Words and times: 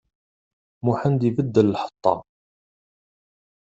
Muḥend 0.85 1.21
ibeddel 1.29 1.67
lḥeṭṭa. 1.73 2.13